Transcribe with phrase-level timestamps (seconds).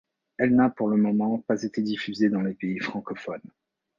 [0.39, 3.51] Elle n'a pour le moment pas été diffusée dans les pays francophones.